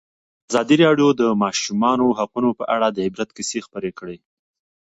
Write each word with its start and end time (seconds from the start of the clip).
ازادي 0.49 0.75
راډیو 0.85 1.09
د 1.13 1.17
د 1.21 1.23
ماشومانو 1.43 2.05
حقونه 2.19 2.49
په 2.59 2.63
اړه 2.75 2.87
د 2.91 2.97
عبرت 3.07 3.29
کیسې 3.37 3.59
خبر 3.65 3.83
کړي. 3.99 4.17